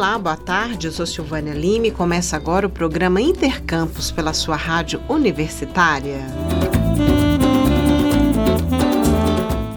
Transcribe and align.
Olá, 0.00 0.18
boa 0.18 0.34
tarde. 0.34 0.86
Eu 0.86 0.92
sou 0.94 1.04
Silvânia 1.04 1.52
Lima 1.52 1.88
e 1.88 1.90
começa 1.90 2.34
agora 2.34 2.66
o 2.66 2.70
programa 2.70 3.20
Intercampus 3.20 4.10
pela 4.10 4.32
sua 4.32 4.56
rádio 4.56 4.98
universitária. 5.10 6.20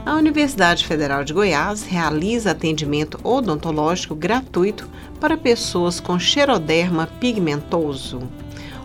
A 0.05 0.15
Universidade 0.15 0.87
Federal 0.87 1.25
de 1.25 1.33
Goiás 1.33 1.83
realiza 1.83 2.51
atendimento 2.51 3.19
odontológico 3.21 4.15
gratuito 4.15 4.89
para 5.19 5.35
pessoas 5.35 5.99
com 5.99 6.17
xeroderma 6.17 7.05
pigmentoso. 7.19 8.21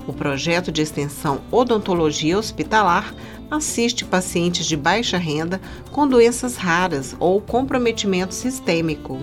O 0.09 0.13
projeto 0.13 0.73
de 0.73 0.83
extensão 0.83 1.41
Odontologia 1.53 2.37
Hospitalar 2.37 3.15
assiste 3.49 4.05
pacientes 4.05 4.67
de 4.67 4.77
baixa 4.77 5.17
renda 5.17 5.61
com 5.93 6.09
doenças 6.09 6.57
raras 6.57 7.15
ou 7.21 7.41
comprometimento 7.41 8.35
sistêmico. 8.35 9.21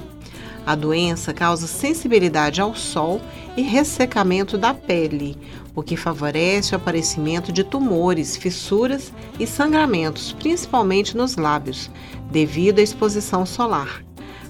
A 0.65 0.73
doença 0.73 1.31
causa 1.31 1.67
sensibilidade 1.67 2.59
ao 2.59 2.73
sol 2.73 3.21
e 3.55 3.61
ressecamento 3.61 4.57
da 4.57 4.73
pele, 4.73 5.37
o 5.75 5.83
que 5.83 5.95
favorece 5.95 6.73
o 6.73 6.77
aparecimento 6.77 7.51
de 7.51 7.63
tumores, 7.63 8.35
fissuras 8.35 9.13
e 9.39 9.45
sangramentos, 9.45 10.33
principalmente 10.33 11.15
nos 11.15 11.35
lábios, 11.35 11.91
devido 12.31 12.79
à 12.79 12.81
exposição 12.81 13.45
solar. 13.45 14.03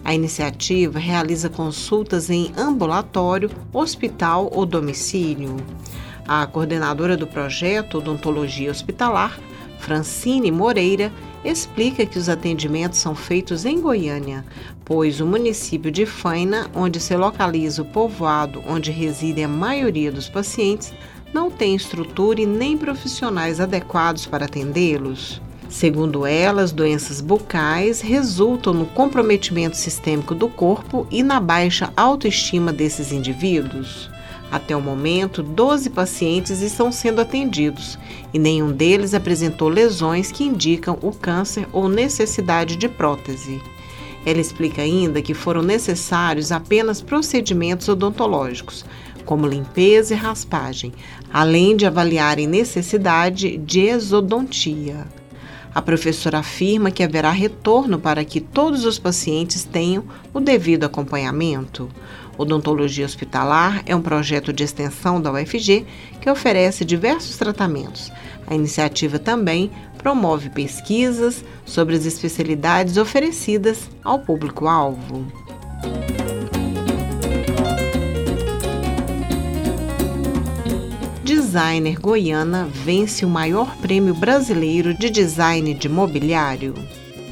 A 0.05 0.13
iniciativa 0.13 0.99
realiza 0.99 1.49
consultas 1.49 2.29
em 2.29 2.51
ambulatório, 2.55 3.49
hospital 3.73 4.49
ou 4.53 4.65
domicílio. 4.65 5.57
A 6.27 6.45
coordenadora 6.45 7.17
do 7.17 7.27
projeto 7.27 7.97
Odontologia 7.97 8.71
Hospitalar, 8.71 9.37
Francine 9.79 10.51
Moreira, 10.51 11.11
explica 11.45 12.05
que 12.05 12.17
os 12.17 12.27
atendimentos 12.27 12.99
são 12.99 13.13
feitos 13.15 13.65
em 13.65 13.79
Goiânia, 13.79 14.43
pois 14.83 15.21
o 15.21 15.25
município 15.25 15.91
de 15.91 16.05
Faina, 16.05 16.69
onde 16.73 16.99
se 16.99 17.15
localiza 17.15 17.81
o 17.81 17.85
povoado 17.85 18.63
onde 18.67 18.91
reside 18.91 19.43
a 19.43 19.47
maioria 19.47 20.11
dos 20.11 20.27
pacientes, 20.27 20.93
não 21.33 21.51
tem 21.51 21.75
estrutura 21.75 22.41
e 22.41 22.45
nem 22.45 22.77
profissionais 22.77 23.59
adequados 23.59 24.25
para 24.25 24.45
atendê-los. 24.45 25.41
Segundo 25.69 26.25
ela, 26.25 26.61
as 26.61 26.71
doenças 26.71 27.19
bucais 27.19 27.99
resultam 27.99 28.73
no 28.73 28.85
comprometimento 28.85 29.75
sistêmico 29.75 30.33
do 30.33 30.47
corpo 30.47 31.05
e 31.11 31.21
na 31.21 31.39
baixa 31.39 31.91
autoestima 31.97 32.71
desses 32.71 33.11
indivíduos. 33.11 34.09
Até 34.51 34.75
o 34.75 34.81
momento, 34.81 35.41
12 35.41 35.89
pacientes 35.89 36.61
estão 36.61 36.91
sendo 36.91 37.19
atendidos 37.19 37.97
e 38.33 38.39
nenhum 38.39 38.71
deles 38.71 39.13
apresentou 39.13 39.67
lesões 39.67 40.31
que 40.31 40.43
indicam 40.43 40.97
o 41.01 41.11
câncer 41.11 41.67
ou 41.73 41.89
necessidade 41.89 42.75
de 42.75 42.87
prótese. 42.87 43.61
Ela 44.25 44.39
explica 44.39 44.81
ainda 44.81 45.21
que 45.21 45.33
foram 45.33 45.61
necessários 45.61 46.51
apenas 46.51 47.01
procedimentos 47.01 47.87
odontológicos, 47.87 48.85
como 49.25 49.47
limpeza 49.47 50.13
e 50.13 50.17
raspagem, 50.17 50.93
além 51.31 51.75
de 51.75 51.85
avaliarem 51.85 52.47
necessidade 52.47 53.57
de 53.57 53.81
exodontia. 53.81 55.05
A 55.73 55.81
professora 55.81 56.39
afirma 56.39 56.89
que 56.89 57.03
haverá 57.03 57.31
retorno 57.31 57.99
para 57.99 58.23
que 58.23 58.39
todos 58.39 58.85
os 58.85 58.97
pacientes 58.97 59.65
tenham 59.65 60.05
o 60.33 60.39
devido 60.39 60.85
acompanhamento. 60.85 61.89
Odontologia 62.37 63.05
Hospitalar 63.05 63.81
é 63.85 63.95
um 63.95 64.01
projeto 64.01 64.51
de 64.51 64.63
extensão 64.63 65.21
da 65.21 65.31
UFG 65.31 65.85
que 66.19 66.29
oferece 66.29 66.83
diversos 66.83 67.37
tratamentos. 67.37 68.11
A 68.47 68.53
iniciativa 68.53 69.17
também 69.17 69.71
promove 69.97 70.49
pesquisas 70.49 71.43
sobre 71.65 71.95
as 71.95 72.05
especialidades 72.05 72.97
oferecidas 72.97 73.89
ao 74.03 74.19
público-alvo. 74.19 75.25
Designer 81.23 81.99
Goiana 81.99 82.67
vence 82.71 83.25
o 83.25 83.29
maior 83.29 83.75
prêmio 83.77 84.13
brasileiro 84.13 84.93
de 84.93 85.09
design 85.09 85.73
de 85.73 85.87
mobiliário. 85.87 86.75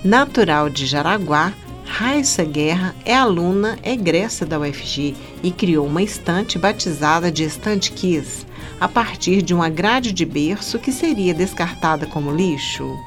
Natural 0.04 0.70
de 0.70 0.86
Jaraguá, 0.86 1.54
Raissa 1.96 2.44
Guerra 2.44 2.96
é 3.06 3.16
aluna 3.16 3.78
egressa 3.84 4.48
da 4.48 4.60
UFG 4.60 5.16
e 5.44 5.52
criou 5.52 5.86
uma 5.86 6.02
estante 6.02 6.58
batizada 6.58 7.32
de 7.32 7.44
Estante 7.44 7.92
Kiss, 7.92 8.48
a 8.82 8.88
partir 8.88 9.44
de 9.44 9.54
uma 9.54 9.70
grade 9.70 10.12
de 10.12 10.26
berço 10.26 10.80
que 10.80 10.92
seria 10.92 11.36
descartada 11.36 12.08
como 12.08 12.32
lixo. 12.32 12.98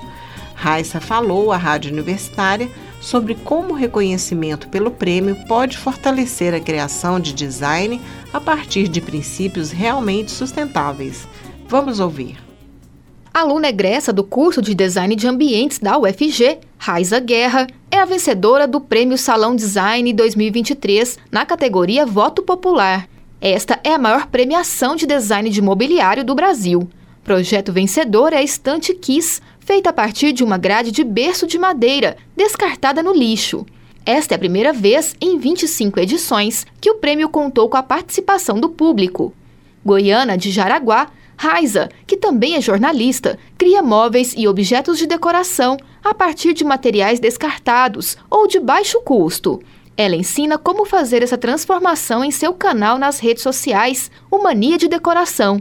Raissa 0.54 1.00
falou 1.00 1.50
à 1.50 1.56
rádio 1.56 1.92
universitária 1.92 2.70
sobre 3.00 3.34
como 3.34 3.72
o 3.74 3.76
reconhecimento 3.76 4.68
pelo 4.68 4.92
prêmio 4.92 5.34
pode 5.48 5.76
fortalecer 5.76 6.54
a 6.54 6.60
criação 6.60 7.18
de 7.18 7.32
design 7.32 8.00
a 8.32 8.40
partir 8.40 8.86
de 8.86 9.00
princípios 9.00 9.72
realmente 9.72 10.30
sustentáveis. 10.30 11.26
Vamos 11.68 11.98
ouvir. 11.98 12.45
Aluna 13.36 13.68
egressa 13.68 14.14
do 14.14 14.24
curso 14.24 14.62
de 14.62 14.74
Design 14.74 15.14
de 15.14 15.28
Ambientes 15.28 15.78
da 15.78 15.98
UFG, 15.98 16.58
Raiza 16.78 17.20
Guerra, 17.20 17.66
é 17.90 17.98
a 17.98 18.06
vencedora 18.06 18.66
do 18.66 18.80
Prêmio 18.80 19.18
Salão 19.18 19.54
Design 19.54 20.10
2023 20.10 21.18
na 21.30 21.44
categoria 21.44 22.06
Voto 22.06 22.42
Popular. 22.42 23.06
Esta 23.38 23.78
é 23.84 23.92
a 23.92 23.98
maior 23.98 24.28
premiação 24.28 24.96
de 24.96 25.06
design 25.06 25.50
de 25.50 25.60
mobiliário 25.60 26.24
do 26.24 26.34
Brasil. 26.34 26.88
Projeto 27.22 27.74
vencedor 27.74 28.32
é 28.32 28.38
a 28.38 28.42
Estante 28.42 28.94
Kiss, 28.94 29.42
feita 29.60 29.90
a 29.90 29.92
partir 29.92 30.32
de 30.32 30.42
uma 30.42 30.56
grade 30.56 30.90
de 30.90 31.04
berço 31.04 31.46
de 31.46 31.58
madeira, 31.58 32.16
descartada 32.34 33.02
no 33.02 33.12
lixo. 33.12 33.66
Esta 34.06 34.32
é 34.32 34.36
a 34.36 34.38
primeira 34.38 34.72
vez 34.72 35.14
em 35.20 35.38
25 35.38 36.00
edições 36.00 36.66
que 36.80 36.90
o 36.90 36.94
prêmio 36.94 37.28
contou 37.28 37.68
com 37.68 37.76
a 37.76 37.82
participação 37.82 38.58
do 38.58 38.70
público. 38.70 39.34
Goiana 39.84 40.38
de 40.38 40.50
Jaraguá 40.50 41.08
Raiza, 41.36 41.90
que 42.06 42.16
também 42.16 42.54
é 42.54 42.60
jornalista, 42.60 43.38
cria 43.58 43.82
móveis 43.82 44.34
e 44.36 44.48
objetos 44.48 44.98
de 44.98 45.06
decoração 45.06 45.76
a 46.02 46.14
partir 46.14 46.54
de 46.54 46.64
materiais 46.64 47.20
descartados 47.20 48.16
ou 48.30 48.46
de 48.46 48.58
baixo 48.58 49.00
custo. 49.02 49.60
Ela 49.96 50.16
ensina 50.16 50.58
como 50.58 50.84
fazer 50.84 51.22
essa 51.22 51.38
transformação 51.38 52.24
em 52.24 52.30
seu 52.30 52.52
canal 52.52 52.98
nas 52.98 53.18
redes 53.18 53.42
sociais, 53.42 54.10
o 54.30 54.42
Mania 54.42 54.78
de 54.78 54.88
Decoração. 54.88 55.60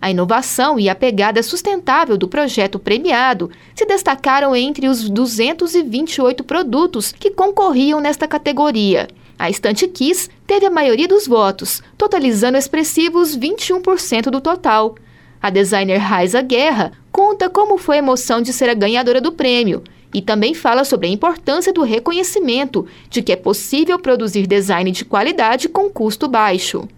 A 0.00 0.10
inovação 0.10 0.78
e 0.78 0.88
a 0.88 0.94
pegada 0.94 1.42
sustentável 1.42 2.18
do 2.18 2.28
projeto 2.28 2.78
premiado 2.78 3.50
se 3.74 3.86
destacaram 3.86 4.54
entre 4.54 4.86
os 4.86 5.08
228 5.08 6.44
produtos 6.44 7.10
que 7.10 7.30
concorriam 7.30 8.00
nesta 8.00 8.28
categoria. 8.28 9.08
A 9.38 9.48
Estante 9.48 9.88
Kiss 9.88 10.28
teve 10.46 10.66
a 10.66 10.70
maioria 10.70 11.08
dos 11.08 11.26
votos, 11.26 11.82
totalizando 11.96 12.58
expressivos 12.58 13.36
21% 13.36 14.30
do 14.30 14.40
total. 14.40 14.94
A 15.44 15.50
designer 15.50 15.98
Raiza 15.98 16.40
Guerra 16.40 16.92
conta 17.12 17.50
como 17.50 17.76
foi 17.76 17.96
a 17.96 17.98
emoção 17.98 18.40
de 18.40 18.50
ser 18.50 18.70
a 18.70 18.72
ganhadora 18.72 19.20
do 19.20 19.30
prêmio 19.30 19.82
e 20.14 20.22
também 20.22 20.54
fala 20.54 20.84
sobre 20.84 21.06
a 21.06 21.10
importância 21.10 21.70
do 21.70 21.82
reconhecimento 21.82 22.86
de 23.10 23.20
que 23.20 23.30
é 23.30 23.36
possível 23.36 23.98
produzir 23.98 24.46
design 24.46 24.90
de 24.90 25.04
qualidade 25.04 25.68
com 25.68 25.90
custo 25.90 26.26
baixo. 26.26 26.88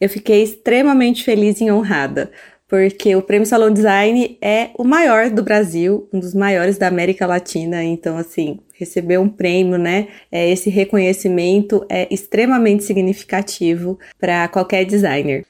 Eu 0.00 0.08
fiquei 0.08 0.42
extremamente 0.42 1.22
feliz 1.22 1.60
e 1.60 1.70
honrada, 1.70 2.32
porque 2.66 3.14
o 3.14 3.20
Prêmio 3.20 3.46
Salão 3.46 3.70
Design 3.70 4.38
é 4.40 4.70
o 4.78 4.82
maior 4.82 5.28
do 5.28 5.42
Brasil, 5.42 6.08
um 6.10 6.18
dos 6.18 6.32
maiores 6.32 6.78
da 6.78 6.88
América 6.88 7.26
Latina, 7.26 7.84
então 7.84 8.16
assim, 8.16 8.60
receber 8.72 9.18
um 9.18 9.28
prêmio, 9.28 9.76
né? 9.76 10.08
É, 10.32 10.48
esse 10.48 10.70
reconhecimento 10.70 11.84
é 11.90 12.08
extremamente 12.10 12.82
significativo 12.82 13.98
para 14.18 14.48
qualquer 14.48 14.86
designer. 14.86 15.44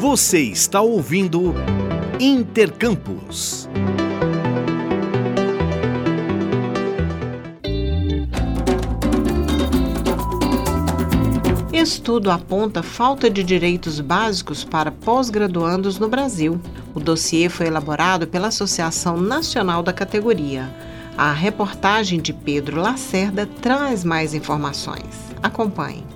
Você 0.00 0.40
está 0.40 0.80
ouvindo 0.80 1.54
Intercampus. 2.18 3.68
Estudo 11.86 12.32
aponta 12.32 12.82
falta 12.82 13.30
de 13.30 13.44
direitos 13.44 14.00
básicos 14.00 14.64
para 14.64 14.90
pós-graduandos 14.90 16.00
no 16.00 16.08
Brasil. 16.08 16.60
O 16.92 16.98
dossiê 16.98 17.48
foi 17.48 17.68
elaborado 17.68 18.26
pela 18.26 18.48
Associação 18.48 19.16
Nacional 19.20 19.84
da 19.84 19.92
Categoria. 19.92 20.68
A 21.16 21.32
reportagem 21.32 22.20
de 22.20 22.32
Pedro 22.32 22.80
Lacerda 22.80 23.48
traz 23.62 24.02
mais 24.02 24.34
informações. 24.34 25.06
Acompanhe. 25.40 26.15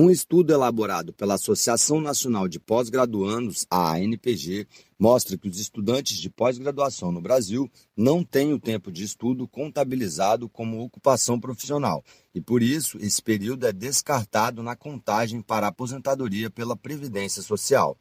Um 0.00 0.10
estudo 0.10 0.52
elaborado 0.52 1.12
pela 1.12 1.34
Associação 1.34 2.00
Nacional 2.00 2.46
de 2.46 2.60
Pós-Graduandos, 2.60 3.66
a 3.68 3.94
ANPG, 3.96 4.64
mostra 4.96 5.36
que 5.36 5.48
os 5.48 5.58
estudantes 5.58 6.18
de 6.18 6.30
pós-graduação 6.30 7.10
no 7.10 7.20
Brasil 7.20 7.68
não 7.96 8.22
têm 8.22 8.52
o 8.52 8.60
tempo 8.60 8.92
de 8.92 9.02
estudo 9.02 9.48
contabilizado 9.48 10.48
como 10.48 10.80
ocupação 10.80 11.40
profissional 11.40 12.04
e, 12.32 12.40
por 12.40 12.62
isso, 12.62 12.96
esse 13.00 13.20
período 13.20 13.66
é 13.66 13.72
descartado 13.72 14.62
na 14.62 14.76
contagem 14.76 15.42
para 15.42 15.66
a 15.66 15.70
aposentadoria 15.70 16.48
pela 16.48 16.76
Previdência 16.76 17.42
Social. 17.42 17.98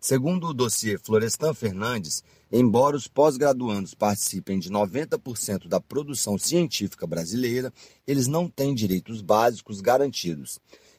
Segundo 0.00 0.48
o 0.48 0.54
dossiê 0.54 0.98
Florestan 0.98 1.54
Fernandes, 1.54 2.24
embora 2.50 2.96
os 2.96 3.06
pós-graduandos 3.06 3.94
participem 3.94 4.58
de 4.58 4.68
90% 4.68 5.68
da 5.68 5.80
produção 5.80 6.36
científica 6.36 7.06
brasileira, 7.06 7.72
eles 8.04 8.26
não 8.26 8.48
têm 8.48 8.74
direitos 8.74 9.22
básicos 9.22 9.80
garantidos. 9.80 10.58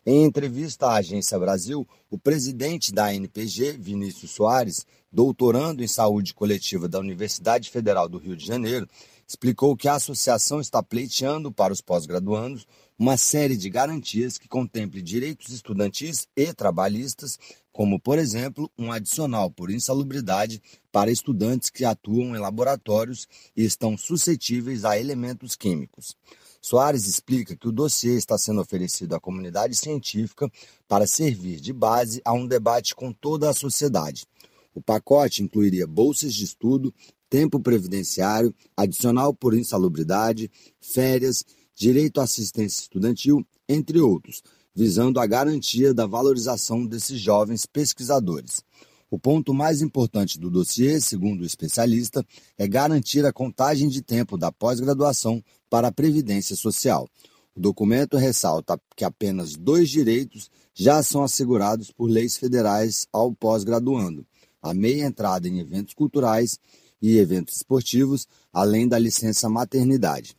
Em 0.10 0.24
entrevista 0.24 0.88
à 0.88 0.96
Agência 1.00 1.38
Brasil, 1.38 1.86
o 2.10 2.18
presidente 2.18 2.94
da 2.94 3.08
ANPG, 3.08 3.74
Vinícius 3.74 4.32
Soares, 4.32 4.86
doutorando 5.12 5.84
em 5.84 5.88
saúde 5.88 6.34
coletiva 6.34 6.88
da 6.88 6.98
Universidade 6.98 7.70
Federal 7.70 8.08
do 8.08 8.18
Rio 8.18 8.38
de 8.38 8.46
Janeiro, 8.46 8.88
explicou 9.28 9.76
que 9.76 9.90
a 9.90 9.96
associação 9.96 10.62
está 10.62 10.82
pleiteando 10.82 11.52
para 11.52 11.74
os 11.74 11.82
pós-graduandos 11.82 12.66
uma 12.98 13.18
série 13.18 13.58
de 13.58 13.70
garantias 13.70 14.38
que 14.38 14.48
contemple 14.48 15.02
direitos 15.02 15.50
estudantis 15.50 16.26
e 16.38 16.54
trabalhistas, 16.54 17.38
como, 17.74 18.00
por 18.00 18.18
exemplo, 18.18 18.72
um 18.78 18.94
adicional 18.94 19.52
por 19.52 19.70
insalubridade 19.70 20.62
para 20.90 21.12
estudantes 21.12 21.70
que 21.70 21.84
atuam 21.84 22.34
em 22.34 22.40
laboratórios 22.40 23.28
e 23.54 23.66
estão 23.66 23.98
suscetíveis 23.98 24.86
a 24.86 24.98
elementos 24.98 25.54
químicos. 25.58 26.16
Soares 26.62 27.08
explica 27.08 27.56
que 27.56 27.68
o 27.68 27.72
dossiê 27.72 28.16
está 28.16 28.38
sendo 28.38 28.62
oferecido 28.62 29.16
à 29.16 29.20
comunidade 29.20 29.76
científica 29.76 30.52
para 30.88 31.08
servir 31.08 31.60
de 31.60 31.72
base 31.72 32.22
a 32.26 32.34
um 32.34 32.48
debate 32.48 32.96
com 32.96 33.12
toda 33.14 33.50
a 33.50 33.54
sociedade. 33.54 34.26
O 34.74 34.82
pacote 34.82 35.44
incluiria 35.44 35.88
bolsas 35.88 36.34
de 36.34 36.44
estudo, 36.46 36.94
tempo 37.30 37.60
previdenciário, 37.60 38.54
adicional 38.76 39.34
por 39.34 39.54
insalubridade, 39.54 40.52
férias, 40.80 41.44
direito 41.76 42.20
à 42.20 42.24
assistência 42.24 42.82
estudantil, 42.82 43.46
entre 43.68 44.00
outros, 44.00 44.42
visando 44.76 45.20
a 45.20 45.26
garantia 45.26 45.94
da 45.94 46.06
valorização 46.06 46.86
desses 46.86 47.20
jovens 47.20 47.66
pesquisadores. 47.66 48.64
O 49.10 49.18
ponto 49.18 49.54
mais 49.54 49.82
importante 49.82 50.38
do 50.38 50.50
dossiê, 50.50 51.00
segundo 51.00 51.42
o 51.42 51.46
especialista, 51.46 52.26
é 52.58 52.68
garantir 52.68 53.26
a 53.26 53.32
contagem 53.32 53.88
de 53.88 54.02
tempo 54.02 54.38
da 54.38 54.52
pós-graduação 54.52 55.42
para 55.70 55.88
a 55.88 55.92
Previdência 55.92 56.56
Social. 56.58 57.08
O 57.56 57.60
documento 57.60 58.18
ressalta 58.18 58.80
que 58.96 59.06
apenas 59.06 59.56
dois 59.56 59.90
direitos 59.90 60.50
já 60.74 61.02
são 61.02 61.24
assegurados 61.24 61.90
por 61.90 62.08
leis 62.08 62.38
federais 62.38 63.08
ao 63.12 63.34
pós-graduando: 63.34 64.26
a 64.62 64.74
meia 64.74 65.06
entrada 65.06 65.48
em 65.48 65.60
eventos 65.60 65.94
culturais 65.94 66.60
e 67.02 67.18
eventos 67.18 67.56
esportivos, 67.56 68.28
além 68.52 68.88
da 68.88 69.00
licença 69.00 69.48
maternidade. 69.48 70.36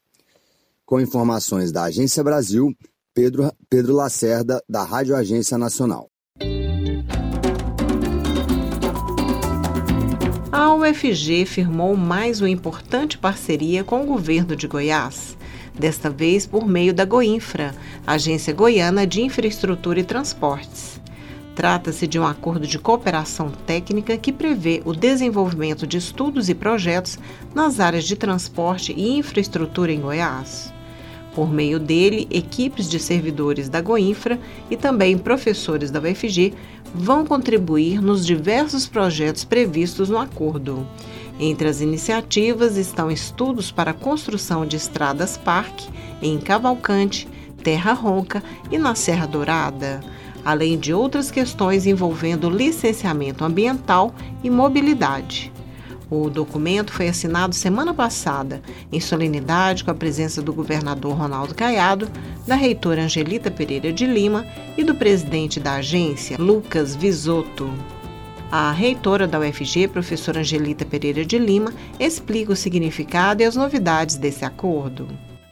Com 0.84 1.00
informações 1.00 1.72
da 1.72 1.84
Agência 1.84 2.22
Brasil, 2.22 2.76
Pedro, 3.14 3.50
Pedro 3.68 3.94
Lacerda, 3.94 4.62
da 4.68 4.84
Rádio 4.84 5.16
Agência 5.16 5.56
Nacional. 5.56 6.10
UFG 10.90 11.45
firmou 11.45 11.95
mais 11.95 12.40
uma 12.40 12.49
importante 12.49 13.18
parceria 13.18 13.85
com 13.85 14.02
o 14.02 14.07
governo 14.07 14.57
de 14.57 14.66
Goiás, 14.66 15.37
desta 15.78 16.09
vez 16.09 16.47
por 16.47 16.66
meio 16.66 16.95
da 16.95 17.04
Goinfra, 17.04 17.75
Agência 18.07 18.54
Goiana 18.54 19.07
de 19.07 19.21
Infraestrutura 19.21 20.00
e 20.00 20.04
Transportes. 20.04 20.99
Trata-se 21.54 22.07
de 22.07 22.18
um 22.18 22.26
acordo 22.26 22.66
de 22.66 22.78
cooperação 22.78 23.50
técnica 23.66 24.16
que 24.16 24.33
prevê 24.33 24.80
o 24.83 24.95
desenvolvimento 24.95 25.87
de 25.87 25.99
estudos 25.99 26.49
e 26.49 26.54
projetos 26.54 27.18
nas 27.54 27.80
áreas 27.80 28.04
de 28.04 28.16
transporte 28.16 28.95
e 28.97 29.18
infraestrutura 29.18 29.92
em 29.92 30.00
Goiás. 30.00 30.73
Por 31.35 31.52
meio 31.52 31.78
dele, 31.78 32.26
equipes 32.30 32.88
de 32.88 32.99
servidores 32.99 33.68
da 33.68 33.83
Goinfra 33.83 34.40
e 34.71 34.76
também 34.76 35.18
professores 35.18 35.90
da 35.90 36.00
UFG 36.00 36.54
vão 36.95 37.25
contribuir 37.25 38.00
nos 38.00 38.25
diversos 38.25 38.87
projetos 38.87 39.45
previstos 39.45 40.09
no 40.09 40.18
acordo. 40.18 40.87
Entre 41.40 41.68
as 41.68 41.80
iniciativas 41.80 42.76
estão 42.76 43.11
estudos 43.11 43.71
para 43.71 43.92
a 43.92 43.95
construção 43.95 44.66
de 44.66 44.76
estradas 44.76 45.37
parque 45.37 45.88
em 46.21 46.38
Cavalcante, 46.38 47.28
Terra 47.62 47.92
Ronca 47.92 48.42
e 48.71 48.78
na 48.78 48.95
Serra 48.95 49.26
Dourada, 49.26 50.00
além 50.45 50.78
de 50.78 50.92
outras 50.92 51.30
questões 51.30 51.87
envolvendo 51.87 52.50
licenciamento 52.50 53.45
ambiental 53.45 54.12
e 54.42 54.50
mobilidade. 54.50 55.52
O 56.11 56.31
documento 56.31 56.93
foi 56.93 57.09
assinado 57.09 57.55
semana 57.55 57.93
passada, 57.93 58.62
em 58.91 58.99
solenidade 58.99 59.85
com 59.85 59.91
a 59.91 59.95
presença 59.95 60.41
do 60.41 60.53
governador 60.53 61.15
Ronaldo 61.15 61.55
Caiado, 61.55 62.09
da 62.47 62.55
reitora 62.55 63.03
Angelita 63.03 63.50
Pereira 63.50 63.93
de 63.93 64.07
Lima 64.07 64.47
e 64.77 64.83
do 64.83 64.95
presidente 64.95 65.61
da 65.61 65.75
agência, 65.75 66.38
Lucas 66.38 66.97
Visotto. 66.97 67.71
A 68.50 68.73
reitora 68.73 69.27
da 69.27 69.38
UFG, 69.38 69.88
professora 69.88 70.41
Angelita 70.41 70.87
Pereira 70.87 71.25
de 71.25 71.38
Lima, 71.38 71.75
explica 72.00 72.53
o 72.53 72.57
significado 72.57 73.43
e 73.43 73.45
as 73.45 73.55
novidades 73.55 74.17
desse 74.17 74.45
acordo 74.45 75.07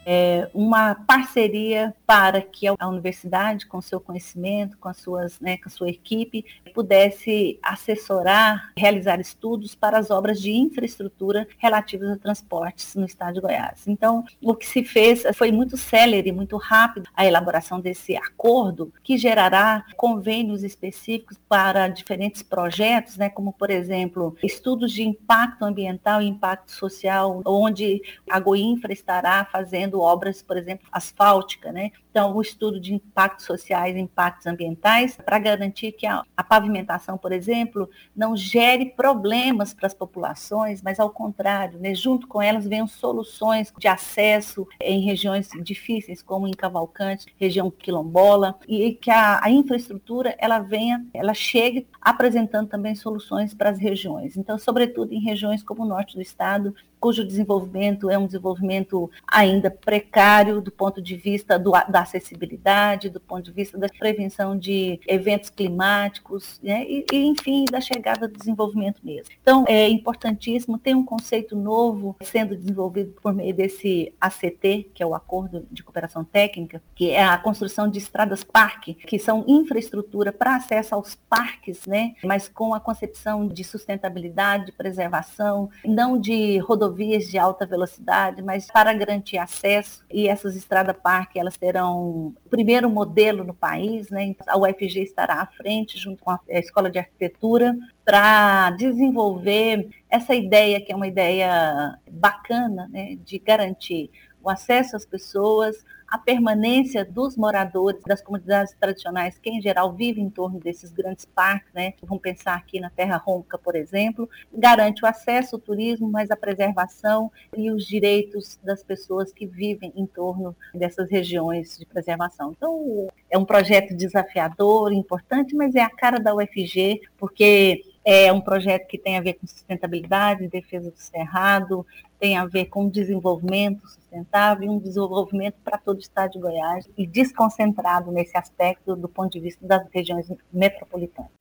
é, 0.09 0.49
uma 0.53 0.95
parceria 0.95 1.93
para 2.07 2.41
que 2.41 2.65
a 2.67 2.87
universidade, 2.87 3.65
com 3.65 3.81
seu 3.81 3.99
conhecimento, 3.99 4.77
com, 4.77 4.87
as 4.87 4.95
suas, 4.95 5.41
né, 5.41 5.57
com 5.57 5.67
a 5.67 5.69
sua 5.69 5.89
equipe, 5.89 6.45
pudesse 6.73 7.59
assessorar, 7.61 8.71
realizar 8.77 9.19
estudos 9.19 9.75
para 9.75 9.97
as 9.97 10.09
obras 10.09 10.39
de 10.39 10.51
infraestrutura 10.51 11.45
relativas 11.57 12.09
a 12.09 12.17
transportes 12.17 12.95
no 12.95 13.05
estado 13.05 13.33
de 13.33 13.41
Goiás. 13.41 13.85
Então, 13.87 14.23
o 14.41 14.55
que 14.55 14.65
se 14.65 14.85
fez 14.85 15.23
foi 15.35 15.51
muito 15.51 15.75
célere, 15.75 16.31
muito 16.31 16.55
rápido 16.55 17.09
a 17.13 17.25
elaboração 17.25 17.81
desse 17.81 18.15
acordo, 18.15 18.93
que 19.03 19.17
gerará 19.17 19.85
convênios 19.97 20.63
específicos 20.63 21.37
para 21.49 21.89
diferentes 21.89 22.41
projetos, 22.41 23.17
né, 23.17 23.29
como, 23.29 23.51
por 23.51 23.69
exemplo, 23.69 24.37
estudos 24.41 24.93
de 24.93 25.03
impacto 25.03 25.65
ambiental 25.65 26.21
e 26.21 26.27
impacto 26.27 26.71
social, 26.71 27.41
onde 27.45 28.01
a 28.29 28.39
Goinfra 28.39 28.93
estará 28.93 29.43
fazendo 29.51 29.99
obras, 29.99 30.41
por 30.41 30.55
exemplo, 30.55 30.87
asfáltica, 30.89 31.69
né? 31.69 31.91
Então, 32.17 32.35
o 32.35 32.41
estudo 32.41 32.79
de 32.79 32.95
impactos 32.95 33.45
sociais 33.45 33.95
e 33.95 33.99
impactos 33.99 34.47
ambientais 34.47 35.15
para 35.17 35.37
garantir 35.37 35.91
que 35.91 36.07
a, 36.07 36.23
a, 36.35 36.43
pavimentação, 36.43 37.15
por 37.15 37.31
exemplo, 37.31 37.87
não 38.15 38.35
gere 38.35 38.87
problemas 38.87 39.71
para 39.71 39.85
as 39.85 39.93
populações, 39.93 40.81
mas 40.81 40.99
ao 40.99 41.11
contrário, 41.11 41.77
né, 41.77 41.93
junto 41.93 42.27
com 42.27 42.41
elas 42.41 42.65
venham 42.65 42.87
soluções 42.87 43.71
de 43.77 43.87
acesso 43.87 44.67
em 44.81 45.01
regiões 45.01 45.49
difíceis, 45.61 46.23
como 46.23 46.47
em 46.47 46.53
Cavalcante, 46.53 47.27
região 47.39 47.69
quilombola, 47.69 48.57
e 48.67 48.93
que 48.93 49.11
a, 49.11 49.39
a 49.43 49.51
infraestrutura 49.51 50.35
ela 50.39 50.57
venha, 50.57 51.05
ela 51.13 51.35
chegue 51.35 51.87
apresentando 52.01 52.67
também 52.67 52.95
soluções 52.95 53.53
para 53.53 53.69
as 53.69 53.77
regiões. 53.77 54.37
Então, 54.37 54.57
sobretudo 54.57 55.13
em 55.13 55.19
regiões 55.19 55.61
como 55.61 55.83
o 55.83 55.87
norte 55.87 56.15
do 56.15 56.21
estado, 56.23 56.73
cujo 56.99 57.23
desenvolvimento 57.23 58.09
é 58.09 58.17
um 58.17 58.25
desenvolvimento 58.25 59.09
ainda 59.27 59.69
precário 59.69 60.61
do 60.61 60.71
ponto 60.71 61.01
de 61.01 61.15
vista 61.15 61.57
do, 61.57 61.71
da 61.71 62.01
acessibilidade, 62.01 63.09
do 63.09 63.19
ponto 63.19 63.43
de 63.43 63.51
vista 63.51 63.77
da 63.77 63.87
prevenção 63.87 64.57
de 64.57 64.99
eventos 65.07 65.49
climáticos, 65.49 66.59
né? 66.61 66.85
e, 66.87 67.05
e, 67.11 67.25
enfim, 67.25 67.65
da 67.69 67.79
chegada 67.79 68.27
do 68.27 68.37
desenvolvimento 68.37 68.99
mesmo. 69.03 69.33
Então, 69.41 69.65
é 69.67 69.87
importantíssimo, 69.87 70.77
tem 70.77 70.95
um 70.95 71.05
conceito 71.05 71.55
novo 71.55 72.15
sendo 72.21 72.55
desenvolvido 72.55 73.13
por 73.21 73.33
meio 73.33 73.53
desse 73.53 74.13
ACT, 74.19 74.91
que 74.93 75.03
é 75.03 75.05
o 75.05 75.15
Acordo 75.15 75.65
de 75.71 75.83
Cooperação 75.83 76.23
Técnica, 76.23 76.81
que 76.95 77.11
é 77.11 77.23
a 77.23 77.37
construção 77.37 77.89
de 77.89 77.99
estradas 77.99 78.43
parque, 78.43 78.93
que 78.93 79.19
são 79.19 79.43
infraestrutura 79.47 80.31
para 80.31 80.55
acesso 80.55 80.95
aos 80.95 81.15
parques, 81.15 81.85
né? 81.85 82.15
mas 82.23 82.47
com 82.47 82.73
a 82.73 82.79
concepção 82.79 83.47
de 83.47 83.63
sustentabilidade, 83.63 84.67
de 84.67 84.71
preservação, 84.71 85.69
não 85.85 86.19
de 86.19 86.57
rodovias 86.59 86.86
de 87.29 87.37
alta 87.37 87.65
velocidade, 87.65 88.41
mas 88.41 88.67
para 88.67 88.93
garantir 88.93 89.37
acesso, 89.37 90.03
e 90.11 90.27
essas 90.27 90.55
estradas 90.55 90.95
parque, 91.01 91.39
elas 91.39 91.57
terão 91.57 92.33
o 92.45 92.49
primeiro 92.49 92.89
modelo 92.89 93.43
no 93.43 93.53
país, 93.53 94.09
né? 94.09 94.35
a 94.47 94.57
UFG 94.57 95.03
estará 95.03 95.41
à 95.41 95.45
frente, 95.45 95.97
junto 95.97 96.23
com 96.23 96.31
a 96.31 96.39
Escola 96.49 96.89
de 96.89 96.99
Arquitetura, 96.99 97.75
para 98.03 98.71
desenvolver 98.71 99.89
essa 100.09 100.33
ideia, 100.33 100.81
que 100.81 100.91
é 100.91 100.95
uma 100.95 101.07
ideia 101.07 101.97
bacana, 102.09 102.87
né? 102.91 103.17
de 103.23 103.39
garantir 103.39 104.09
o 104.41 104.49
acesso 104.49 104.95
às 104.95 105.05
pessoas, 105.05 105.83
a 106.07 106.17
permanência 106.17 107.03
dos 107.03 107.35
moradores 107.35 108.01
das 108.05 108.21
comunidades 108.21 108.73
tradicionais, 108.79 109.37
que 109.37 109.49
em 109.49 109.61
geral 109.61 109.93
vivem 109.93 110.23
em 110.25 110.29
torno 110.29 110.59
desses 110.59 110.91
grandes 110.91 111.25
parques, 111.25 111.71
né? 111.73 111.93
Vamos 112.01 112.21
pensar 112.21 112.55
aqui 112.55 112.79
na 112.79 112.89
Terra 112.89 113.17
Ronca, 113.17 113.57
por 113.57 113.75
exemplo, 113.75 114.29
garante 114.53 115.03
o 115.03 115.07
acesso 115.07 115.55
ao 115.55 115.61
turismo, 115.61 116.09
mas 116.09 116.31
a 116.31 116.35
preservação 116.35 117.31
e 117.55 117.69
os 117.69 117.85
direitos 117.85 118.57
das 118.63 118.83
pessoas 118.83 119.33
que 119.33 119.45
vivem 119.45 119.91
em 119.95 120.05
torno 120.05 120.55
dessas 120.73 121.09
regiões 121.09 121.77
de 121.77 121.85
preservação. 121.85 122.53
Então, 122.55 123.07
é 123.29 123.37
um 123.37 123.45
projeto 123.45 123.95
desafiador, 123.95 124.93
importante, 124.93 125.55
mas 125.55 125.75
é 125.75 125.81
a 125.81 125.89
cara 125.89 126.19
da 126.19 126.33
UFG, 126.33 127.01
porque 127.17 127.83
é 128.09 128.31
um 128.31 128.39
projeto 128.39 128.87
que 128.87 128.97
tem 128.97 129.17
a 129.17 129.21
ver 129.21 129.33
com 129.33 129.45
sustentabilidade, 129.45 130.47
defesa 130.47 130.89
do 130.89 130.97
cerrado, 130.97 131.85
tem 132.17 132.37
a 132.37 132.45
ver 132.45 132.67
com 132.67 132.87
desenvolvimento 132.87 133.85
sustentável 133.85 134.71
um 134.71 134.79
desenvolvimento 134.79 135.55
para 135.61 135.77
todo 135.77 135.97
o 135.97 135.99
estado 135.99 136.31
de 136.31 136.39
Goiás 136.39 136.87
e 136.97 137.05
desconcentrado 137.05 138.09
nesse 138.09 138.37
aspecto 138.37 138.95
do 138.95 139.09
ponto 139.09 139.33
de 139.33 139.41
vista 139.41 139.67
das 139.67 139.85
regiões 139.93 140.31
metropolitanas. 140.53 141.31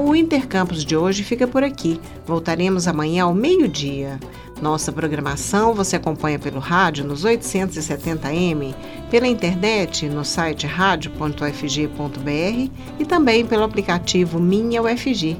O 0.00 0.14
Intercampus 0.14 0.84
de 0.84 0.96
hoje 0.96 1.24
fica 1.24 1.44
por 1.44 1.64
aqui. 1.64 2.00
Voltaremos 2.24 2.86
amanhã 2.86 3.24
ao 3.24 3.34
meio-dia. 3.34 4.20
Nossa 4.62 4.92
programação 4.92 5.74
você 5.74 5.96
acompanha 5.96 6.38
pelo 6.38 6.60
rádio 6.60 7.04
nos 7.04 7.24
870m, 7.24 8.76
pela 9.10 9.26
internet 9.26 10.08
no 10.08 10.24
site 10.24 10.68
radio.ufg.br 10.68 12.70
e 12.96 13.04
também 13.04 13.44
pelo 13.44 13.64
aplicativo 13.64 14.38
Minha 14.38 14.82
UFG. 14.82 15.36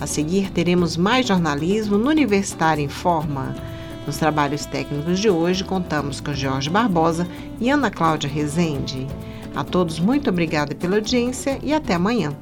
A 0.00 0.06
seguir 0.06 0.50
teremos 0.52 0.96
mais 0.96 1.26
jornalismo 1.26 1.98
no 1.98 2.08
Universitário 2.08 2.82
em 2.82 2.88
Forma. 2.88 3.54
Nos 4.06 4.16
trabalhos 4.16 4.64
técnicos 4.64 5.18
de 5.18 5.28
hoje 5.28 5.64
contamos 5.64 6.18
com 6.18 6.32
Jorge 6.32 6.70
Barbosa 6.70 7.28
e 7.60 7.68
Ana 7.68 7.90
Cláudia 7.90 8.30
Rezende. 8.30 9.06
A 9.54 9.62
todos 9.62 10.00
muito 10.00 10.30
obrigada 10.30 10.74
pela 10.74 10.96
audiência 10.96 11.58
e 11.62 11.74
até 11.74 11.92
amanhã. 11.92 12.34